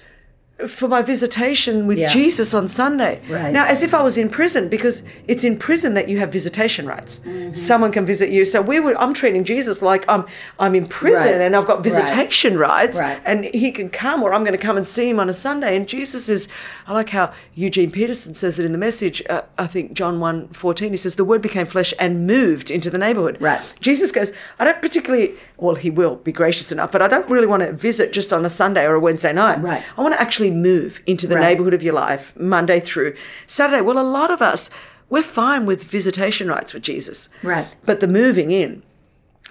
[0.67, 2.09] for my visitation with Yeah.
[2.09, 3.21] Jesus on Sunday.
[3.29, 3.53] Right.
[3.53, 6.85] Now, as if I was in prison, because it's in prison that you have visitation
[6.85, 7.21] rights.
[7.53, 8.45] Someone can visit you.
[8.45, 8.99] So we were.
[9.01, 10.25] I'm treating Jesus like I'm.
[10.59, 11.41] I'm in prison Right.
[11.43, 11.85] and I've got Right.
[11.85, 13.21] visitation rights, Right.
[13.25, 15.77] and he can come, or I'm going to come and see him on a Sunday.
[15.77, 16.49] And Jesus is.
[16.89, 19.23] I like how Eugene Peterson says it in the message.
[19.31, 22.91] Uh, I think John 1, 14, He says the Word became flesh and moved into
[22.91, 23.37] the neighborhood.
[23.41, 23.61] Right.
[23.81, 24.33] Jesus goes.
[24.59, 25.35] I don't particularly.
[25.59, 28.45] Well, he will be gracious enough, but I don't really want to visit just on
[28.45, 29.61] a Sunday or a Wednesday night.
[29.61, 29.83] Right.
[29.97, 31.43] I want to actually move into the Right.
[31.43, 33.15] neighborhood of your life Monday through
[33.49, 33.81] Saturday.
[33.81, 34.71] Well, a lot of us,
[35.11, 37.29] we're fine with visitation rights with Jesus.
[37.43, 37.67] Right.
[37.85, 38.83] But the moving in,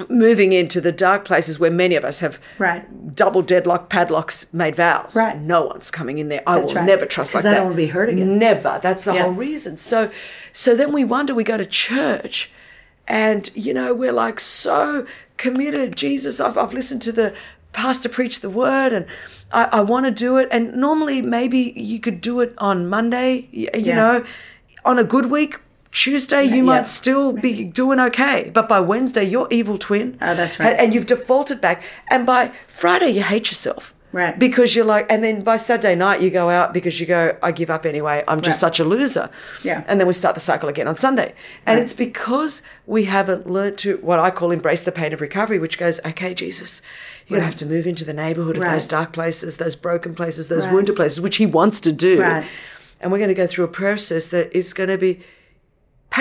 [0.07, 2.85] moving into the dark places where many of us have Right.
[3.15, 5.13] double deadlock padlocks made vows.
[5.13, 5.37] Right.
[5.41, 6.41] No one's coming in there.
[6.47, 6.85] I That's will right.
[6.87, 7.55] never trust like I that.
[7.55, 8.37] don't wanna be hurt again.
[8.37, 8.79] Never.
[8.81, 9.23] That's the Yeah.
[9.23, 9.75] whole reason.
[9.75, 10.09] So
[10.53, 12.49] so then we wonder, we go to church
[13.07, 15.05] and you know, we're like so
[15.37, 15.95] committed.
[15.95, 17.33] Jesus, I've, I've listened to the
[17.73, 19.05] pastor preach the word and
[19.51, 20.47] I, I want to do it.
[20.51, 23.95] And normally maybe you could do it on Monday, you Yeah.
[23.95, 24.25] know,
[24.83, 25.59] on a good week.
[25.91, 26.61] Tuesday, you Yeah.
[26.63, 30.17] might still be doing okay, but by Wednesday, you're evil twin.
[30.21, 30.69] Oh, that's right.
[30.69, 31.81] And, and you've defaulted back.
[32.09, 33.93] And by Friday, you hate yourself.
[34.13, 34.39] Right.
[34.39, 37.51] Because you're like, and then by Saturday night, you go out because you go, I
[37.51, 38.23] give up anyway.
[38.27, 38.67] I'm just Right.
[38.69, 39.29] such a loser.
[39.63, 39.83] Yeah.
[39.87, 41.33] And then we start the cycle again on Sunday.
[41.65, 41.83] And Right.
[41.83, 45.77] it's because we haven't learned to, what I call embrace the pain of recovery, which
[45.77, 46.81] goes, okay, Jesus,
[47.27, 48.71] you're going to have to move into the neighborhood of Right.
[48.73, 50.73] those dark places, those broken places, those Right.
[50.73, 52.21] wounded places, which He wants to do.
[52.21, 52.45] Right.
[53.01, 55.19] And we're going to go through a process that is going to be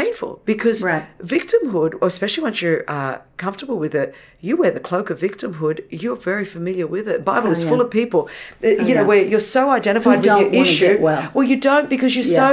[0.00, 1.04] painful because Right.
[1.36, 4.08] victimhood, or especially once you're uh, comfortable with it,
[4.46, 5.76] you wear the cloak of victimhood.
[6.02, 7.24] You're very familiar with it.
[7.24, 7.70] Bible Oh, is yeah.
[7.70, 8.22] full of people,
[8.64, 9.10] uh, you know, yeah.
[9.10, 10.88] where you're so identified with don't your issue.
[10.92, 11.22] get well.
[11.52, 12.40] you don't because you're Yeah.
[12.42, 12.48] so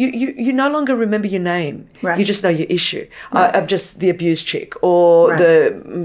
[0.00, 1.76] you, you you no longer remember your name.
[2.02, 2.18] Right.
[2.18, 3.04] You just know your issue.
[3.32, 5.38] Uh, I'm just the abused chick or Right.
[5.42, 5.52] the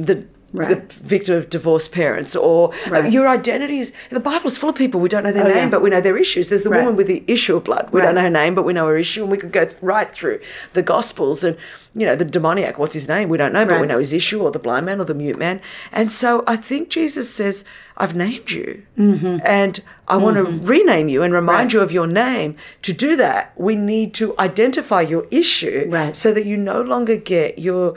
[0.09, 0.15] the.
[0.53, 0.87] Right.
[0.87, 3.11] The victim of divorced parents, or uh, Right.
[3.11, 4.99] your identity is the Bible's full of people.
[5.01, 5.69] We don't know their Oh, name, yeah.
[5.69, 6.49] but we know their issues.
[6.49, 6.81] There's the Right.
[6.81, 7.89] woman with the issue of blood.
[7.91, 10.11] We don't know her name, but we know her issue, and we could go right
[10.13, 10.39] through
[10.73, 11.57] the Gospels and
[11.95, 12.77] you know the demoniac.
[12.79, 13.29] What's his name?
[13.29, 15.37] We don't know, but we know his issue, or the blind man, or the mute
[15.37, 15.59] man.
[15.91, 17.65] And so I think Jesus says,
[17.97, 21.77] "I've named you, and I want to rename you and remind Mm-hmm.
[21.77, 26.45] You of your name." To do that, we need to identify your issue, so that
[26.45, 27.93] you no longer get your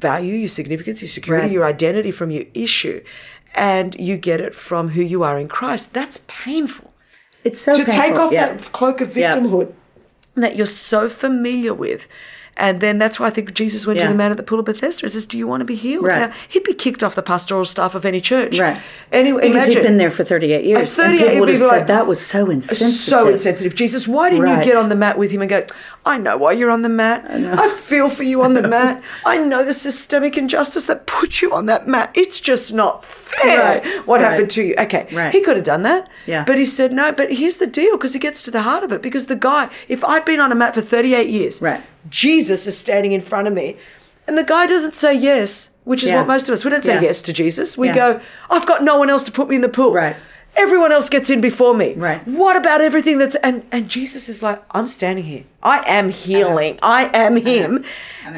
[0.00, 1.52] value, your significance, your security, Right.
[1.52, 3.00] your identity from your issue,
[3.54, 5.92] and you get it from who you are in Christ.
[5.92, 6.92] That's painful
[7.44, 7.92] It's so painful.
[7.94, 8.10] to painful.
[8.14, 8.46] take off yeah.
[8.54, 9.36] that cloak of Yeah.
[9.36, 9.72] victimhood
[10.36, 12.02] that you're so familiar with.
[12.56, 14.66] And then that's why I think Jesus went to the man at the pool of
[14.66, 16.04] Bethesda and says, Do you want to be healed?
[16.04, 16.28] Right.
[16.28, 18.58] Now, he'd be kicked off the pastoral staff of any church.
[18.58, 18.76] Right.
[19.12, 19.82] Anyway, Because imagine.
[19.82, 20.78] he'd been there for 38 years.
[20.80, 22.92] and 38 people would have said like, that was so insensitive.
[22.92, 23.74] so insensitive.
[23.74, 24.58] Jesus, why didn't Right.
[24.66, 25.64] you get on the mat with him and go,
[26.06, 27.26] I know why you're on the mat.
[27.28, 29.02] I, feel for you on the mat.
[29.26, 32.10] I know the systemic injustice that put you on that mat.
[32.14, 34.06] It's just not fair Right.
[34.06, 34.30] what Right.
[34.30, 34.74] happened to you.
[34.78, 35.06] Okay.
[35.12, 35.30] Right.
[35.32, 36.08] He could have done that.
[36.26, 36.44] Yeah.
[36.46, 38.92] But he said, no, but here's the deal because he gets to the heart of
[38.92, 39.02] it.
[39.02, 41.82] Because the guy, if I'd been on a mat for 38 years, Right.
[42.08, 43.76] Jesus is standing in front of me,
[44.26, 46.16] and the guy doesn't say yes, which is Yeah.
[46.18, 47.02] what most of us, we don't say Yeah.
[47.02, 47.76] yes to Jesus.
[47.76, 47.94] We Yeah.
[47.94, 49.92] go, I've got no one else to put me in the pool.
[49.92, 50.16] Right.
[50.62, 51.88] Everyone else gets in before me.
[51.94, 52.20] Right.
[52.42, 55.44] What about everything that's and and Jesus is like, I'm standing here.
[55.62, 56.78] I am healing.
[56.82, 57.84] I am him.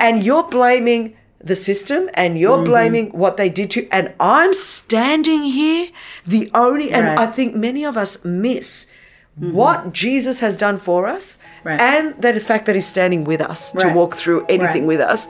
[0.07, 1.16] And you're blaming
[1.53, 2.73] the system and you're Mm-hmm.
[2.73, 5.89] blaming what they did to and I'm standing here
[6.27, 7.18] the only and Right.
[7.18, 8.87] I think many of us miss
[9.37, 11.68] what Jesus has done for us Mm-hmm.
[11.68, 11.81] Right.
[11.81, 14.93] and the fact that he's standing with us to walk through anything Right.
[14.99, 15.29] with us.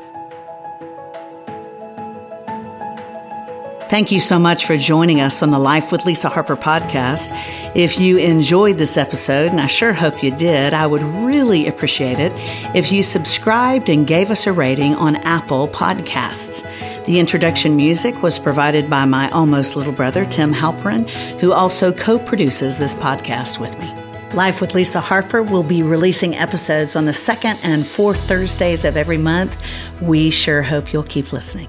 [3.92, 7.28] Thank you so much for joining us on the Life with Lisa Harper podcast.
[7.76, 12.18] If you enjoyed this episode, and I sure hope you did, I would really appreciate
[12.18, 12.32] it
[12.74, 16.64] if you subscribed and gave us a rating on Apple Podcasts.
[17.04, 21.06] The introduction music was provided by my almost little brother, Tim Halperin,
[21.38, 23.92] who also co produces this podcast with me.
[24.34, 28.96] Life with Lisa Harper will be releasing episodes on the second and fourth Thursdays of
[28.96, 29.54] every month.
[30.00, 31.68] We sure hope you'll keep listening.